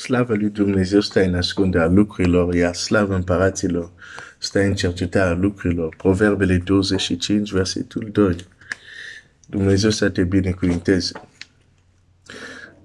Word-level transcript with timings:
Slavă 0.00 0.34
lui 0.34 0.50
Dumnezeu 0.50 1.00
stă 1.00 1.20
în 1.20 1.34
ascunderea 1.34 1.86
lucrurilor, 1.86 2.54
iar 2.54 2.74
slavă 2.74 3.14
împăraților 3.14 3.92
stă 4.38 4.60
în 4.60 4.74
cercetarea 4.74 5.34
lucrurilor. 5.34 5.94
Proverbele 5.96 6.56
25, 6.56 7.50
versetul 7.50 8.08
2. 8.12 8.36
Dumnezeu 9.46 9.90
să 9.90 10.08
te 10.08 10.24
binecuvinteze. 10.24 11.12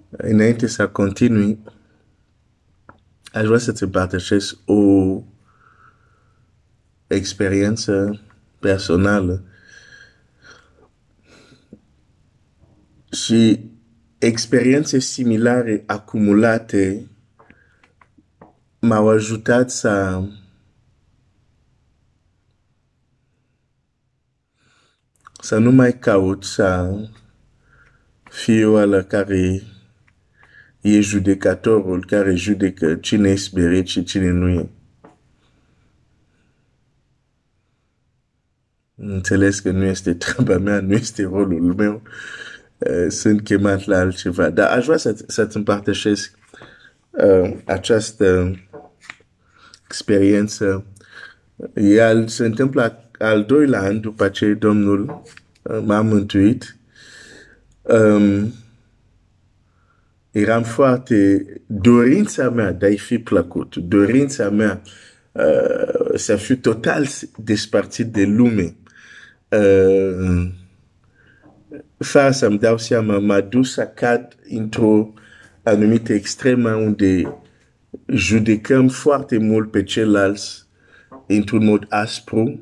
Înainte 0.09 0.67
să 0.67 0.87
continui, 0.87 1.59
aș 3.33 3.45
vrea 3.45 3.57
să-ți 3.57 3.83
împărtășesc 3.83 4.57
o 4.65 5.21
experiență 7.07 8.21
personală 8.59 9.43
și 13.11 13.73
experiențe 14.17 14.99
similare 14.99 15.83
acumulate 15.85 17.09
m-au 18.79 19.09
ajutat 19.09 19.69
să 19.69 20.23
să 25.41 25.57
nu 25.57 25.71
mai 25.71 25.99
caut 25.99 26.43
să 26.43 26.99
fiu 28.23 28.75
ala 28.75 29.01
care 29.01 29.61
e 30.81 30.99
judecatorul 30.99 32.05
care 32.05 32.35
judecă 32.35 32.95
cine 32.95 33.29
e 33.29 33.35
spirit 33.35 33.87
și 33.87 34.03
cine 34.03 34.29
nu 34.29 34.49
e. 34.49 34.69
Înțeles 38.95 39.59
că 39.59 39.71
nu 39.71 39.83
este 39.83 40.13
treaba 40.13 40.57
mea, 40.57 40.79
nu 40.79 40.93
este 40.93 41.23
rolul 41.23 41.73
meu, 41.73 41.93
uh, 41.93 42.44
sunt 43.07 43.43
chemat 43.43 43.85
la 43.85 43.97
altceva. 43.97 44.49
Dar 44.49 44.77
aș 44.77 44.85
vrea 44.85 44.97
să, 44.97 45.15
să-ți 45.27 45.57
împărtășesc 45.57 46.37
uh, 47.09 47.57
această 47.65 48.59
experiență. 49.85 50.85
El 51.73 52.27
se 52.27 52.45
întâmplă 52.45 53.09
al 53.19 53.43
doilea 53.43 53.81
an 53.81 53.99
după 53.99 54.27
ce 54.27 54.53
Domnul 54.53 55.21
uh, 55.61 55.81
m-a 55.85 56.01
mântuit. 56.01 56.77
Um, 57.81 58.53
eram 60.31 60.63
foarte 60.63 61.45
dorința 61.65 62.49
mea 62.49 62.71
de 62.71 62.85
a 62.85 62.95
fi 62.97 63.17
plăcut, 63.17 63.75
dorința 63.75 64.49
mea 64.49 64.81
uh, 65.31 66.15
să 66.15 66.35
fiu 66.35 66.55
total 66.55 67.07
despărțit 67.37 68.05
de 68.05 68.23
lume. 68.23 68.75
Uh, 69.49 70.47
fără 72.05 72.31
să-mi 72.31 72.59
dau 72.59 72.77
seama, 72.77 73.19
m-a 73.19 73.41
dus 73.41 73.73
să 73.73 73.87
cad 73.95 74.35
într-o 74.49 75.13
anumită 75.63 76.13
extremă 76.13 76.73
unde 76.73 77.37
judecăm 78.07 78.87
foarte 78.87 79.37
mult 79.37 79.71
pe 79.71 79.83
ceilalți 79.83 80.67
într-un 81.27 81.65
mod 81.65 81.85
aspru, 81.89 82.59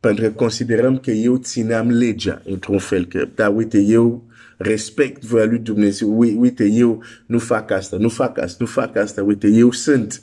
pentru 0.00 0.24
că 0.24 0.30
considerăm 0.30 0.98
că 0.98 1.10
eu 1.10 1.36
țineam 1.36 1.90
legea 1.90 2.42
într-un 2.44 2.78
fel, 2.78 3.06
că 3.06 3.28
da, 3.34 3.48
uite, 3.48 3.78
eu 3.78 4.24
respect 4.56 5.24
voia 5.24 5.44
lui 5.44 5.58
Dumnezeu, 5.58 6.18
uite, 6.18 6.64
eu 6.64 7.02
nu 7.26 7.38
fac 7.38 7.70
asta, 7.70 7.96
nu 7.96 8.08
fac 8.08 8.38
asta, 8.38 8.56
nu 8.60 8.66
fac 8.66 8.96
asta, 8.96 9.22
uite, 9.22 9.48
eu 9.48 9.70
sunt 9.70 10.22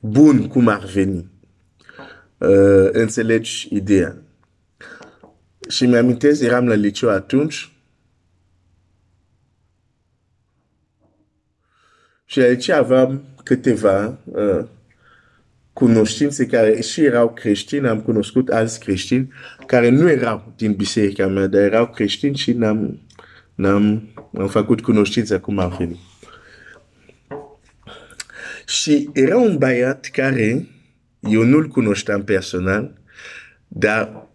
bun 0.00 0.46
cum 0.46 0.68
ar 0.68 0.84
veni. 0.94 1.32
Uh, 2.38 2.88
înțelegi 2.92 3.68
ideea. 3.70 4.23
Și 5.68 5.86
mi-amintesc, 5.86 6.42
eram 6.42 6.68
la 6.68 6.74
liceu 6.74 7.08
atunci, 7.08 7.72
și 12.24 12.40
aici 12.40 12.68
aveam 12.68 13.24
câteva 13.44 14.18
uh, 14.24 14.64
cunoștințe 15.72 16.46
care 16.46 16.80
și 16.80 17.04
erau 17.04 17.32
creștini, 17.32 17.88
am 17.88 18.00
cunoscut 18.02 18.48
alți 18.48 18.80
creștini 18.80 19.32
care 19.66 19.88
nu 19.88 20.10
erau 20.10 20.52
din 20.56 20.72
biserica 20.72 21.26
mea, 21.26 21.46
dar 21.46 21.60
erau 21.60 21.88
creștini 21.90 22.36
și 22.36 22.52
n-am, 22.52 23.00
n-am 23.54 24.14
am 24.38 24.48
făcut 24.48 24.80
cunoștință 24.80 25.40
cum 25.40 25.58
ar 25.58 25.76
veni. 25.76 26.00
Și 28.66 29.10
era 29.12 29.36
un 29.36 29.58
băiat 29.58 30.08
care 30.12 30.68
eu 31.20 31.42
nu-l 31.42 31.68
cunoșteam 31.68 32.24
personal, 32.24 33.00
dar 33.68 34.28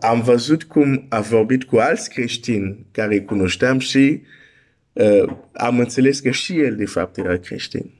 am 0.00 0.20
văzut 0.20 0.64
cum 0.64 1.06
a 1.08 1.20
vorbit 1.20 1.64
cu 1.64 1.76
alți 1.76 2.10
creștini 2.10 2.86
care 2.90 3.14
îi 3.14 3.24
cunoșteam 3.24 3.78
și 3.78 4.22
uh, 4.92 5.36
am 5.52 5.78
înțeles 5.78 6.20
că 6.20 6.30
și 6.30 6.60
el 6.60 6.76
de 6.76 6.86
fapt 6.86 7.16
era 7.16 7.36
creștin. 7.36 7.90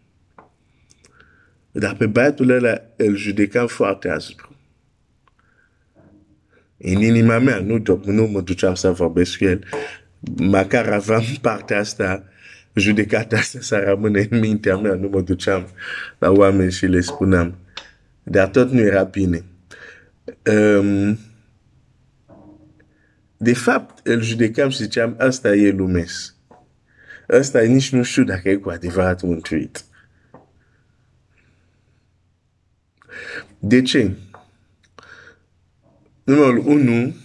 Dar 1.70 1.94
pe 1.94 2.06
băiatul 2.06 2.50
ăla 2.50 2.80
îl 2.96 3.16
judecam 3.16 3.66
foarte 3.66 4.08
aspru. 4.08 4.56
În 6.76 7.02
inima 7.02 7.38
mea, 7.38 7.58
nu, 7.58 7.82
nu 8.04 8.26
mă 8.26 8.40
duceam 8.40 8.74
să 8.74 8.90
vorbesc 8.90 9.36
cu 9.38 9.44
el. 9.44 9.64
Măcar 10.36 10.92
aveam 10.92 11.22
partea 11.40 11.78
asta, 11.78 12.24
judecata 12.74 13.36
asta 13.36 13.58
să 13.60 13.76
rămână 13.76 14.20
în 14.30 14.38
mintea 14.38 14.76
mea, 14.76 14.94
nu 14.94 15.08
mă 15.08 15.20
duceam 15.20 15.68
la 16.18 16.30
oameni 16.30 16.72
și 16.72 16.86
le 16.86 17.00
spuneam. 17.00 17.58
Dar 18.22 18.48
tot 18.48 18.70
nu 18.70 18.80
era 18.80 19.02
bine. 19.02 19.44
Um, 20.44 21.18
de 23.36 23.54
fapt, 23.54 24.06
îl 24.06 24.22
judecam 24.22 24.68
și 24.68 24.82
ziceam, 24.82 25.14
asta 25.18 25.54
e 25.54 25.70
lumes. 25.70 26.34
Asta 27.28 27.60
nici 27.60 27.92
nu 27.92 28.02
știu 28.02 28.24
dacă 28.24 28.48
e 28.48 28.56
cu 28.56 28.68
adevărat 28.68 29.22
mântuit. 29.22 29.84
De 33.58 33.82
ce? 33.82 34.10
Numărul 36.24 36.62
1, 36.66 37.16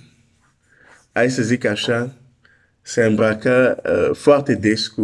hai 1.11 1.29
să 1.29 1.41
zic 1.41 1.65
așa, 1.65 2.15
se 2.81 3.05
îmbracă 3.05 3.81
uh, 3.85 4.15
foarte 4.15 4.55
des 4.55 4.87
cu, 4.87 5.01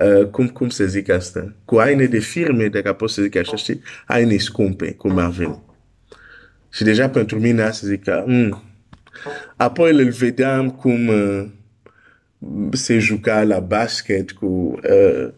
uh, 0.00 0.26
cum, 0.30 0.48
cum 0.48 0.68
să 0.68 0.84
zic 0.84 1.08
asta, 1.08 1.54
cu 1.64 1.78
haine 1.78 2.06
de 2.06 2.18
firme, 2.18 2.68
dacă 2.68 2.92
pot 2.92 3.10
să 3.10 3.22
zic 3.22 3.36
așa, 3.36 3.56
știi, 3.56 3.82
haine 4.06 4.36
scumpe, 4.36 4.92
cum 4.92 5.18
ar 5.18 5.30
veni. 5.30 5.62
Și 6.70 6.84
deja 6.84 7.10
pentru 7.10 7.38
mine 7.38 7.62
asta 7.62 7.86
zic 7.86 8.04
că, 8.04 8.24
mm. 8.26 8.71
Apoi 9.56 9.92
îl 9.92 10.10
vedeam 10.10 10.70
cum 10.70 11.08
uh, 11.08 11.44
se 12.72 12.98
juca 12.98 13.42
la 13.42 13.58
basket 13.58 14.30
cu 14.30 14.46
uh, 14.46 15.28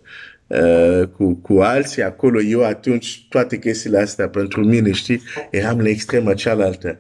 Uh, 0.46 1.06
cu, 1.16 1.34
cu 1.34 1.60
alții 1.60 2.02
acolo, 2.02 2.40
eu 2.40 2.64
atunci 2.64 3.26
toate 3.28 3.58
chestiile 3.58 3.98
astea 3.98 4.28
pentru 4.28 4.64
mine, 4.64 4.92
știi, 4.92 5.22
eram 5.50 5.80
la 5.80 5.88
extrema 5.88 6.34
cealaltă. 6.34 6.98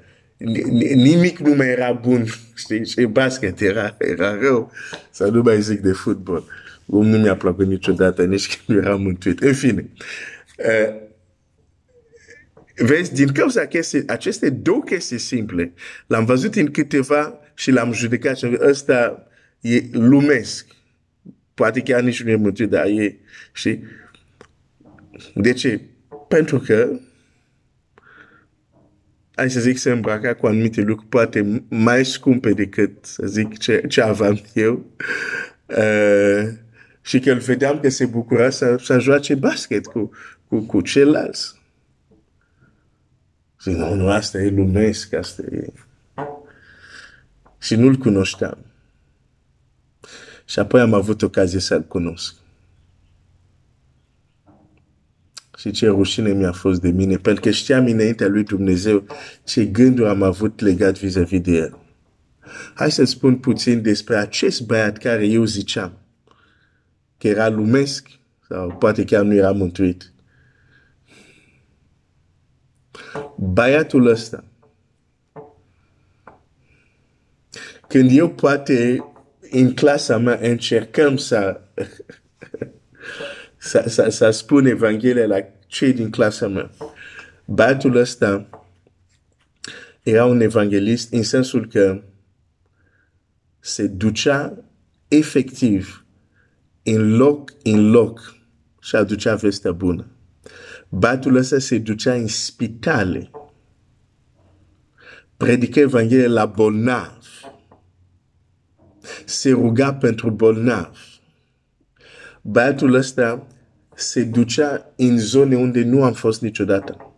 Nimic 0.94 1.38
nu 1.38 1.54
mai 1.54 1.68
era 1.68 1.92
bun, 1.92 2.24
știi, 2.62 2.86
și 2.86 3.04
basket 3.04 3.60
era, 3.60 3.96
era 3.98 4.38
rău, 4.40 4.72
să 5.10 5.26
nu 5.26 5.42
mai 5.42 5.60
zic 5.60 5.80
de 5.80 5.92
fotbal. 5.92 6.44
Cum 6.86 7.06
nu 7.06 7.18
mi-a 7.18 7.36
plăcut 7.36 7.66
niciodată, 7.66 8.24
nici 8.24 8.56
când 8.56 8.78
nu 8.78 8.84
eram 8.84 9.02
mântuit. 9.02 9.40
În 9.40 9.52
fine, 9.52 9.88
uh, 10.58 10.94
vezi, 12.76 13.14
din 13.14 13.32
cauza 13.32 13.66
chestii, 13.66 14.06
aceste 14.06 14.50
două 14.50 14.82
chestii 14.82 15.18
simple, 15.18 15.72
l-am 16.06 16.24
văzut 16.24 16.54
în 16.54 16.70
câteva 16.70 17.38
și 17.54 17.70
l-am 17.70 17.92
judecat 17.92 18.36
și 18.36 18.58
ăsta 18.60 19.26
e 19.60 19.82
lumesc 19.92 20.66
poate 21.54 21.80
chiar 21.80 22.02
nici 22.02 22.22
nu 22.22 22.30
e 22.30 22.36
mântuit, 22.36 22.70
dar 22.70 22.86
e, 22.86 23.18
și 23.52 23.78
De 25.34 25.52
ce? 25.52 25.80
Pentru 26.28 26.58
că 26.58 27.00
hai 29.34 29.50
să 29.50 29.60
zic, 29.60 29.78
se 29.78 29.90
îmbraca 29.90 30.34
cu 30.34 30.46
anumite 30.46 30.80
lucruri 30.80 31.10
poate 31.10 31.64
mai 31.68 32.04
scumpe 32.04 32.52
decât, 32.52 33.04
să 33.04 33.26
zic, 33.26 33.58
ce, 33.58 33.82
ce 33.88 34.00
aveam 34.00 34.40
eu. 34.54 34.86
Uh, 35.66 36.48
și 37.02 37.18
că 37.18 37.30
îl 37.30 37.38
vedeam 37.38 37.80
că 37.80 37.88
se 37.88 38.06
bucura 38.06 38.50
să, 38.50 38.76
să 38.82 38.98
joace 38.98 39.34
basket 39.34 39.86
cu, 39.86 40.10
cu, 40.48 40.60
cu 40.60 40.80
ceilalți. 40.80 41.62
Și 43.64 43.70
nu, 43.70 43.94
nu, 43.94 44.08
asta 44.08 44.38
e 44.38 44.50
lumesc, 44.50 45.12
asta 45.12 45.42
e... 45.42 45.72
Și 47.58 47.74
nu-l 47.74 47.96
cunoșteam. 47.96 48.58
Și 50.44 50.58
apoi 50.58 50.80
am 50.80 50.94
avut 50.94 51.22
ocazie 51.22 51.60
să-l 51.60 51.82
cunosc. 51.82 52.34
Și 55.58 55.70
ce 55.70 55.86
rușine 55.86 56.32
mi-a 56.32 56.52
fost 56.52 56.80
de 56.80 56.90
mine, 56.90 57.16
pentru 57.16 57.42
că 57.42 57.50
știam 57.50 57.86
înaintea 57.86 58.28
lui 58.28 58.44
Dumnezeu 58.44 59.06
ce 59.44 59.64
gânduri 59.64 60.08
am 60.08 60.22
avut 60.22 60.60
legat 60.60 60.98
vis-a-vis 60.98 61.40
de 61.40 61.52
el. 61.52 61.78
Hai 62.74 62.90
să 62.90 63.04
spun 63.04 63.36
puțin 63.36 63.82
despre 63.82 64.16
acest 64.16 64.66
băiat 64.66 64.98
care 64.98 65.26
eu 65.26 65.44
ziceam 65.44 65.98
că 67.18 67.28
era 67.28 67.48
lumesc 67.48 68.08
sau 68.48 68.76
poate 68.76 69.04
chiar 69.04 69.22
nu 69.22 69.34
era 69.34 69.52
mântuit. 69.52 70.12
Băiatul 73.36 74.06
ăsta, 74.06 74.44
când 77.88 78.10
eu 78.12 78.30
poate 78.30 79.04
în 79.50 79.74
clasa 79.74 80.18
mea 80.18 80.38
încercăm 80.42 81.16
să 81.16 81.60
să 84.08 84.30
spun 84.30 84.66
Evanghelia 84.66 85.26
la 85.26 85.36
cei 85.66 85.92
din 85.92 86.10
clasa 86.10 86.48
mea. 86.48 86.70
Băiatul 87.44 87.96
ăsta 87.96 88.48
era 90.02 90.24
un 90.24 90.40
evanghelist 90.40 91.12
în 91.12 91.22
sensul 91.22 91.66
că 91.68 92.02
se 93.60 93.86
ducea 93.86 94.64
efectiv 95.08 96.04
în 96.82 97.16
loc 97.16 97.52
în 97.62 97.90
loc 97.90 98.36
și 98.80 98.96
aducea 98.96 99.34
vestea 99.34 99.72
bună. 99.72 100.06
Băiatul 100.96 101.36
ăsta 101.36 101.58
se 101.58 101.78
ducea 101.78 102.14
în 102.14 102.26
spitale, 102.26 103.30
predica 105.36 105.80
Evanghelia 105.80 106.28
la 106.28 106.46
bolnavi, 106.46 107.26
se 109.24 109.50
ruga 109.50 109.94
pentru 109.94 110.30
bolnavi. 110.30 110.98
Băiatul 112.42 112.94
ăsta 112.94 113.46
se 113.94 114.24
ducea 114.24 114.92
în 114.96 115.18
zone 115.18 115.56
unde 115.56 115.84
nu 115.84 116.04
am 116.04 116.12
fost 116.12 116.42
niciodată. 116.42 117.14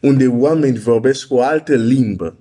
Unde 0.00 0.26
oameni 0.26 0.78
vorbesc 0.78 1.32
o 1.32 1.42
altă 1.42 1.74
limbă 1.74 2.38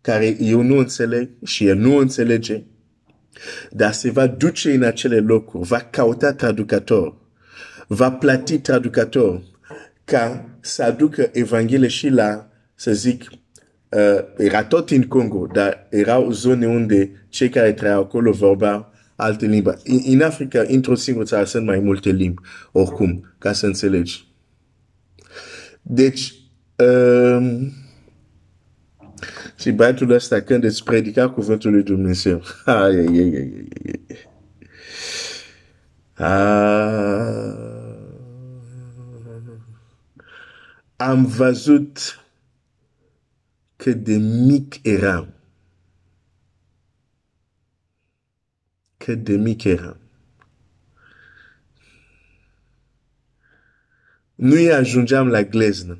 care 0.00 0.36
eu 0.40 0.62
nu 0.62 0.78
înțeleg 0.78 1.30
și 1.44 1.66
el 1.66 1.76
nu 1.76 1.96
înțelege. 1.96 2.64
Dar 3.70 3.92
se 3.92 4.10
va 4.10 4.26
duce 4.26 4.72
în 4.72 4.82
acele 4.82 5.18
locuri, 5.18 5.68
va 5.68 5.78
cauta 5.78 6.32
traducător, 6.32 7.14
va 7.86 8.12
plati 8.12 8.58
traducător 8.58 9.42
ca 10.04 10.48
să 10.60 10.82
aducă 10.82 11.30
Evanghelie 11.32 11.88
și 11.88 12.08
la, 12.08 12.48
să 12.74 12.92
zic, 12.92 13.30
uh, 13.88 14.18
era 14.36 14.64
tot 14.64 14.90
în 14.90 15.02
Congo, 15.02 15.46
dar 15.52 15.86
erau 15.90 16.30
zone 16.30 16.66
unde 16.66 17.26
cei 17.28 17.48
care 17.48 17.72
trăiau 17.72 18.02
acolo 18.02 18.30
vorbeau 18.30 18.92
alte 19.16 19.46
limbi. 19.46 19.68
În, 19.84 20.00
în 20.04 20.20
Africa, 20.20 20.64
într-o 20.68 20.94
singură 20.94 21.24
țară, 21.26 21.44
sunt 21.44 21.66
mai 21.66 21.78
multe 21.78 22.10
limbi, 22.10 22.42
oricum, 22.72 23.34
ca 23.38 23.52
să 23.52 23.66
înțelegi. 23.66 24.26
Deci, 25.82 26.34
um, 26.76 27.72
și 29.58 29.70
băiatul 29.70 30.10
ăsta 30.10 30.40
când 30.40 30.64
îți 30.64 30.84
predica 30.84 31.30
cuvântul 31.30 31.70
lui 31.70 31.82
Dumnezeu. 31.82 32.42
Ai, 32.64 32.96
ai, 32.96 33.06
ai, 33.06 33.34
ai, 33.34 33.68
ai. 34.08 34.28
Ah. 36.18 37.76
Am 40.96 41.24
văzut 41.24 42.24
cât 43.76 44.04
de 44.04 44.16
mic 44.16 44.74
eram. 44.82 45.34
Cât 48.96 49.24
de 49.24 49.36
mic 49.36 49.64
eram. 49.64 49.96
Nu-i 54.34 54.72
ajungeam 54.72 55.28
la 55.28 55.42
gleznă. 55.42 55.98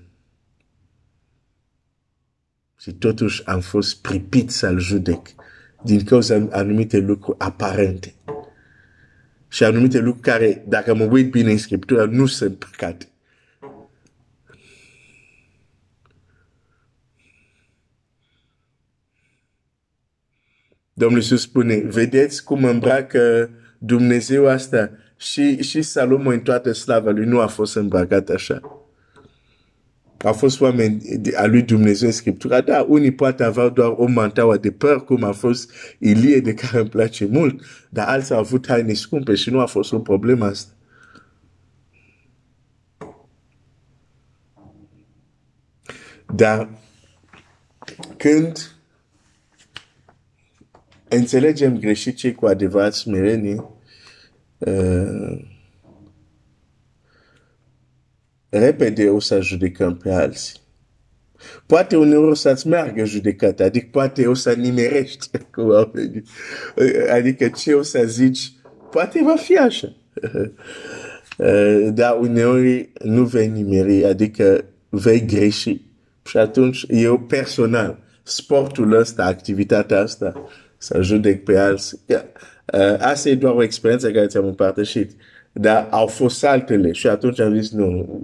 Și 2.87 2.93
totuși 2.93 3.47
am 3.47 3.61
fost 3.61 4.01
pripit 4.01 4.51
să-l 4.51 4.79
judec 4.79 5.29
din 5.83 6.05
cauza 6.05 6.49
anumite 6.51 6.99
lucruri 6.99 7.39
aparente. 7.39 8.15
Și 9.49 9.65
anumite 9.65 9.99
lucruri 9.99 10.23
care, 10.23 10.65
dacă 10.69 10.95
mă 10.95 11.05
uit 11.05 11.31
bine 11.31 11.51
în 11.51 11.59
Scriptură, 11.59 12.05
nu 12.05 12.27
sunt 12.27 12.59
păcate. 12.59 13.09
Domnul 20.93 21.19
Iisus 21.19 21.41
spune, 21.41 21.77
vedeți 21.77 22.45
cum 22.45 22.65
îmbracă 22.65 23.51
Dumnezeu 23.79 24.49
asta 24.49 24.91
și, 25.17 25.63
și 25.63 25.83
Salomon 25.83 26.33
în 26.33 26.41
toată 26.41 26.73
slava 26.73 27.11
lui 27.11 27.25
nu 27.25 27.41
a 27.41 27.47
fost 27.47 27.77
îmbrăcat 27.77 28.29
așa. 28.29 28.86
A 30.27 30.33
fost 30.33 30.61
oameni 30.61 31.03
a 31.35 31.47
lui 31.47 31.63
Dumnezeu 31.63 32.09
în 32.09 32.15
Scriptura, 32.15 32.61
da, 32.61 32.87
unii 32.89 33.11
poate 33.11 33.45
avea 33.45 33.69
doar 33.69 33.95
o 33.97 34.07
mantaua 34.07 34.57
de 34.57 34.71
păr, 34.71 35.05
cum 35.05 35.23
a 35.23 35.33
fost 35.33 35.73
Ilie, 35.99 36.41
de 36.41 36.55
care 36.55 36.79
îmi 36.79 36.89
place 36.89 37.27
mult, 37.27 37.61
dar 37.91 38.09
alții 38.09 38.35
au 38.35 38.41
avut 38.41 38.67
haine 38.69 38.93
scumpe 38.93 39.35
și 39.35 39.51
nu 39.51 39.61
a 39.61 39.67
fost 39.67 39.93
o 39.93 39.99
problemă 39.99 40.45
asta. 40.45 40.73
Dar 46.35 46.69
când 48.17 48.77
înțelegem 51.09 51.79
greșit 51.79 52.17
cei 52.17 52.35
cu 52.35 52.47
adevărat 52.47 52.95
smerenii, 52.95 53.65
uh, 54.59 55.56
repede 58.49 59.09
o 59.09 59.21
să 59.21 59.41
judecăm 59.41 59.97
pe 59.97 60.13
alții. 60.13 60.65
Poate 61.67 61.97
uneori 61.97 62.31
o 62.31 62.35
să-ți 62.35 62.69
meargă 62.69 63.05
judecata, 63.05 63.65
adică 63.65 63.89
poate 63.91 64.27
o 64.27 64.35
să 64.35 64.53
nimerești 64.53 65.31
cu 65.55 65.61
oamenii. 65.61 66.23
Adică 67.13 67.49
ce 67.49 67.73
o 67.73 67.83
să 67.83 68.03
zici, 68.07 68.53
poate 68.91 69.21
va 69.25 69.37
fi 69.37 69.57
așa. 69.57 69.93
Uh, 71.37 71.89
dar 71.99 72.17
uneori 72.21 72.93
nu 73.03 73.25
vei 73.25 73.49
nimeri, 73.49 74.05
adică 74.05 74.65
vei 74.89 75.27
greși. 75.27 75.81
Și 76.25 76.37
atunci 76.37 76.85
eu 76.89 77.19
personal, 77.19 77.99
sportul 78.23 78.93
ăsta, 78.93 79.25
activitatea 79.25 80.01
asta, 80.01 80.49
să 80.79 81.03
judec 81.03 81.45
pe 81.45 81.59
alții. 81.59 81.99
Uh, 82.09 82.97
asta 82.99 83.29
e 83.29 83.35
doar 83.35 83.55
o 83.55 83.63
experiență 83.63 84.11
care 84.11 84.27
ți-am 84.27 84.47
împărtășit. 84.47 85.13
Dar 85.59 85.87
au 85.91 86.07
fost 86.07 86.45
altele 86.45 86.93
și 86.93 87.07
atunci 87.07 87.41
am 87.41 87.55
zis 87.55 87.71
nu, 87.71 88.23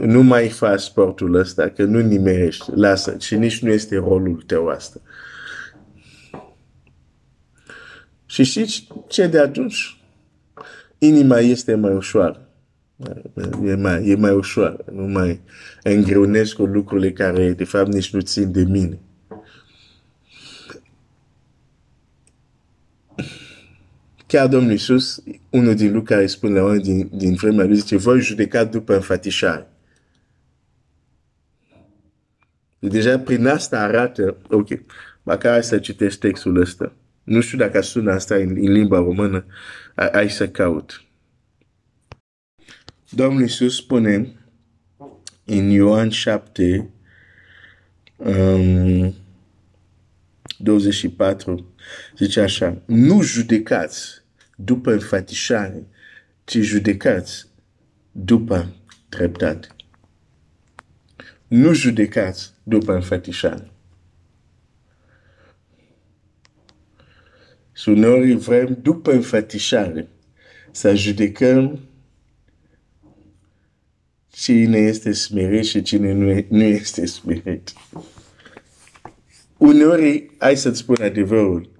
nu 0.00 0.22
mai 0.22 0.48
faci 0.48 0.80
sportul 0.80 1.34
ăsta, 1.34 1.68
că 1.68 1.84
nu 1.84 2.00
nimerești, 2.00 2.70
lasă, 2.74 3.16
și 3.20 3.36
nici 3.36 3.62
nu 3.62 3.70
este 3.70 3.96
rolul 3.96 4.42
tău 4.46 4.68
asta. 4.68 5.00
Și 8.26 8.42
știți 8.42 8.86
ce 9.08 9.26
de 9.26 9.38
atunci? 9.38 10.00
Inima 10.98 11.38
este 11.38 11.74
mai 11.74 11.92
ușoară. 11.92 12.48
E 13.64 13.74
mai, 13.74 14.08
e 14.08 14.14
mai 14.14 14.32
ușoară. 14.32 14.84
Nu 14.92 15.06
mai 15.06 15.40
îngreunesc 15.82 16.54
cu 16.54 16.64
lucrurile 16.64 17.12
care, 17.12 17.52
de 17.52 17.64
fapt, 17.64 17.92
nici 17.92 18.12
nu 18.12 18.20
țin 18.20 18.52
de 18.52 18.64
mine. 18.64 18.98
Chiar 24.26 24.48
Domnul 24.48 24.70
Iisus, 24.70 25.22
unul 25.50 25.74
din 25.74 25.86
lucruri 25.86 26.04
care 26.04 26.26
spune 26.26 26.60
la 26.60 26.76
din, 26.76 27.10
din 27.12 27.34
vremea 27.34 27.64
lui, 27.64 27.76
zice, 27.76 27.96
voi 27.96 28.20
judeca 28.20 28.64
după 28.64 28.94
înfățișare. 28.94 29.68
Deja 32.78 33.18
prin 33.18 33.46
asta 33.46 33.80
arată, 33.80 34.36
ok, 34.48 34.68
măcar 35.22 35.62
să 35.62 35.78
citești 35.78 36.20
textul 36.20 36.60
ăsta. 36.60 36.92
Nu 37.22 37.40
știu 37.40 37.58
dacă 37.58 37.80
sună 37.80 38.12
asta 38.12 38.34
în, 38.34 38.48
în 38.48 38.72
limba 38.72 38.96
română, 38.96 39.44
ai 40.12 40.30
să 40.30 40.48
caut. 40.48 41.04
Domnul 43.10 43.40
Iisus 43.40 43.76
spune 43.76 44.34
în 45.44 45.68
Ioan 45.68 46.08
7, 46.08 46.90
um, 48.16 49.14
24, 50.58 51.73
zice 52.16 52.40
așa, 52.40 52.82
nu 52.84 53.22
judecați 53.22 54.22
după 54.56 54.92
înfățișare, 54.92 55.86
ci 56.44 56.56
judecați 56.56 57.46
după 58.12 58.74
dreptate. 59.08 59.68
Nu 61.46 61.72
judecați 61.72 62.52
după 62.62 62.94
înfățișare. 62.94 63.70
Și 67.72 67.88
uneori 67.88 68.34
vrem 68.34 68.78
după 68.82 69.12
înfățișare 69.12 70.08
să 70.70 70.94
judecăm 70.94 71.80
cine 74.30 74.78
este 74.78 75.12
smerit 75.12 75.64
și 75.64 75.82
cine 75.82 76.12
nu, 76.12 76.44
nu 76.48 76.62
este 76.62 77.06
smerit. 77.06 77.72
Uneori, 79.56 80.30
hai 80.38 80.56
să-ți 80.56 80.78
spun 80.78 80.96
adevărul, 81.00 81.70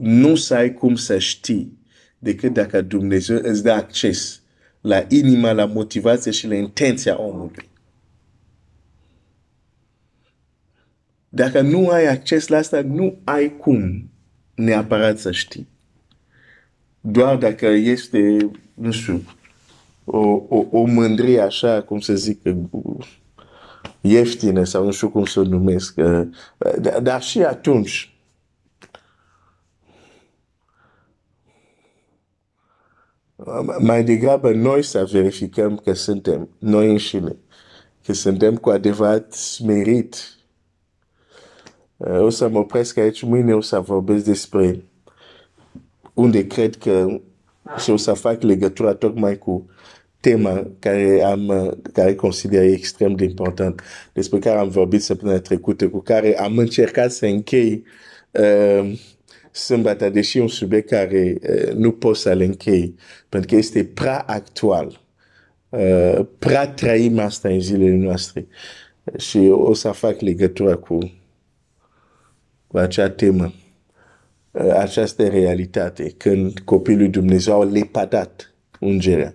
nu 0.00 0.34
să 0.34 0.54
ai 0.54 0.72
cum 0.72 0.94
să 0.94 1.18
știi 1.18 1.78
decât 2.18 2.52
dacă 2.52 2.80
Dumnezeu 2.80 3.38
îți 3.42 3.62
dă 3.62 3.70
acces 3.70 4.40
la 4.80 5.04
inima, 5.08 5.52
la 5.52 5.64
motivație 5.64 6.30
și 6.30 6.46
la 6.46 6.54
intenția 6.54 7.20
omului. 7.20 7.68
Dacă 11.28 11.60
nu 11.60 11.88
ai 11.88 12.06
acces 12.06 12.48
la 12.48 12.56
asta, 12.56 12.82
nu 12.82 13.18
ai 13.24 13.56
cum 13.56 14.10
neapărat 14.54 15.18
să 15.18 15.30
știi. 15.30 15.68
Doar 17.00 17.36
dacă 17.36 17.66
este, 17.66 18.50
nu 18.74 18.90
știu, 18.90 19.22
o, 20.04 20.18
o, 20.48 20.66
o 20.70 20.84
mândrie 20.84 21.40
așa, 21.40 21.82
cum 21.82 22.00
să 22.00 22.14
zic, 22.14 22.40
ieftină 24.00 24.64
sau 24.64 24.84
nu 24.84 24.90
știu 24.90 25.08
cum 25.08 25.24
să 25.24 25.40
o 25.40 25.42
numesc. 25.42 25.94
Dar 27.02 27.22
și 27.22 27.42
atunci, 27.42 28.09
Mai 33.78 34.04
degrabă 34.04 34.52
noi 34.52 34.82
să 34.82 35.08
verificăm 35.12 35.76
că 35.76 35.92
suntem 35.92 36.48
noi 36.58 36.90
înșine, 36.90 37.36
că 38.04 38.12
suntem 38.12 38.56
cu 38.56 38.70
adevărat 38.70 39.32
smerit. 39.32 40.16
O 41.96 42.28
să 42.28 42.48
mă 42.48 42.58
opresc 42.58 42.96
aici, 42.96 43.22
mâine 43.22 43.54
o 43.54 43.60
să 43.60 43.80
vorbesc 43.80 44.24
despre 44.24 44.84
unde 46.14 46.46
cred 46.46 46.76
că 46.76 47.20
și 47.78 47.90
o 47.90 47.96
să 47.96 48.12
fac 48.12 48.42
legătura 48.42 48.94
tocmai 48.94 49.38
cu 49.38 49.66
tema 50.20 50.66
care 50.78 51.22
am, 51.22 51.74
care 51.92 52.14
consider 52.14 52.62
extrem 52.62 53.14
de 53.14 53.24
important, 53.24 53.82
despre 54.12 54.38
care 54.38 54.58
am 54.58 54.68
vorbit 54.68 55.02
săptămâna 55.02 55.38
trecută, 55.38 55.88
cu 55.88 55.98
care 55.98 56.38
am 56.38 56.58
încercat 56.58 57.10
să 57.10 57.26
închei 57.26 57.84
uh, 58.30 58.98
sâmbătă, 59.50 60.08
deși 60.08 60.38
un 60.38 60.48
subiect 60.48 60.88
care 60.88 61.38
uh, 61.42 61.72
nu 61.72 61.92
pot 61.92 62.16
să-l 62.16 62.40
închei, 62.40 62.94
pentru 63.28 63.50
că 63.50 63.56
este 63.56 63.84
prea 63.84 64.18
actual. 64.18 65.00
Uh, 65.68 66.26
prea 66.38 66.68
trăim 66.68 67.18
asta 67.18 67.48
în 67.48 67.60
zilele 67.60 67.96
noastre. 67.96 68.46
Și 69.18 69.38
o 69.38 69.74
să 69.74 69.90
fac 69.90 70.20
legătura 70.20 70.76
cu, 70.76 70.98
cu 72.66 72.78
acea 72.78 73.10
temă, 73.10 73.52
uh, 74.50 74.74
această 74.74 75.28
realitate, 75.28 76.14
când 76.16 76.58
copilul 76.58 77.10
Dumnezeu 77.10 77.60
a 77.60 77.64
lepadat 77.64 78.54
ungerea. 78.80 79.34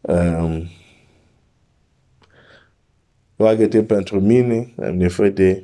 Um, 0.00 0.68
roagă-te 3.36 3.82
pentru 3.82 4.20
mine, 4.20 4.72
am 4.82 4.96
nevoie 4.96 5.30
de 5.30 5.62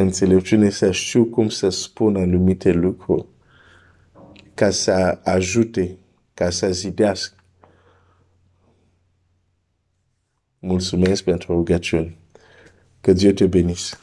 înțelepciune 0.00 0.70
să 0.70 0.90
știu 0.90 1.24
cum 1.24 1.48
să 1.48 1.68
spun 1.68 2.16
anumite 2.16 2.72
lucruri 2.72 3.26
ca 4.54 4.70
să 4.70 5.20
ajute, 5.24 5.98
ca 6.34 6.50
să 6.50 6.72
zidească. 6.72 7.36
Mulțumesc 10.58 11.22
pentru 11.22 11.52
rugăciune. 11.52 12.16
Que 13.00 13.12
Dieu 13.12 13.32
te 13.32 13.46
bénisse. 13.46 13.96